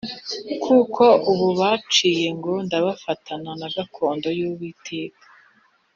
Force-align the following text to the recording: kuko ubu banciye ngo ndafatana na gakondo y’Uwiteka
kuko 0.63 1.03
ubu 1.31 1.47
banciye 1.59 2.27
ngo 2.37 2.53
ndafatana 2.65 3.51
na 3.59 3.67
gakondo 3.75 4.27
y’Uwiteka 4.37 5.25